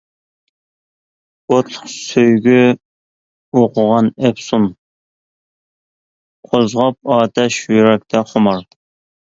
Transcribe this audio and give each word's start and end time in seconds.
ئوتلۇق 1.51 1.91
سۆيگۈ 1.95 2.55
ئوقۇغان 3.61 4.11
ئەپسۇن، 4.31 4.67
قوزغاپ 6.51 7.15
ئاتەش 7.19 7.63
يۈرەكتە 7.79 8.27
خۇمار. 8.35 8.69